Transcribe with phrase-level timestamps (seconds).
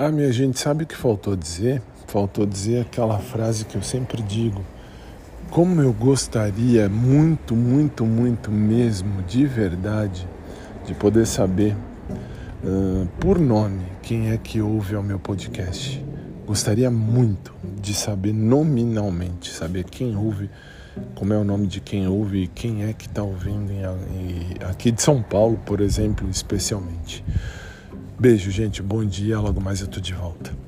[0.00, 1.82] Ah, minha gente, sabe o que faltou dizer?
[2.06, 4.64] Faltou dizer aquela frase que eu sempre digo.
[5.50, 10.24] Como eu gostaria muito, muito, muito mesmo, de verdade,
[10.86, 11.74] de poder saber
[12.62, 16.00] uh, por nome quem é que ouve ao meu podcast.
[16.46, 17.52] Gostaria muito
[17.82, 20.48] de saber nominalmente, saber quem ouve,
[21.16, 24.64] como é o nome de quem ouve e quem é que está ouvindo em, em,
[24.64, 27.24] aqui de São Paulo, por exemplo, especialmente.
[28.18, 28.82] Beijo, gente.
[28.82, 29.38] Bom dia.
[29.38, 30.67] Logo mais eu tô de volta.